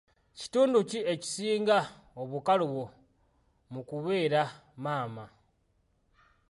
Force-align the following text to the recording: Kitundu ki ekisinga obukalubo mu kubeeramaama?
Kitundu 0.39 0.77
ki 0.89 0.99
ekisinga 1.13 1.77
obukalubo 2.21 2.83
mu 3.73 3.81
kubeeramaama? 3.87 5.25